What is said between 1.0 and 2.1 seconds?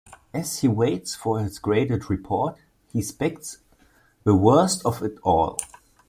for his graded